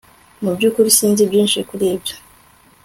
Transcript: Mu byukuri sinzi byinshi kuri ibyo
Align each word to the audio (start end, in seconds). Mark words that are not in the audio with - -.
Mu 0.43 0.51
byukuri 0.55 0.89
sinzi 0.97 1.21
byinshi 1.29 1.59
kuri 1.69 1.85
ibyo 1.95 2.15